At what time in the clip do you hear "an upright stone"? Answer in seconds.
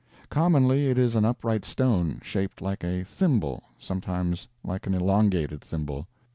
1.15-2.21